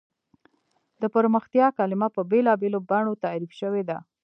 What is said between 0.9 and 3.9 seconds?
د پرمختیا کلیمه په بېلا بېلو بڼو تعریف شوې